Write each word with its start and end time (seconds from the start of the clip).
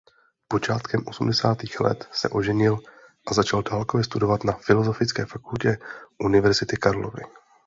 Počátkem 0.47 1.03
osmdesátých 1.07 1.79
let 1.79 2.09
se 2.11 2.29
oženil 2.29 2.77
a 3.27 3.33
začal 3.33 3.61
dálkově 3.63 4.03
studovat 4.03 4.43
na 4.43 4.53
Filozofické 4.53 5.25
fakultě 5.25 5.77
Univerzity 6.19 6.77
Karlovy. 6.77 7.21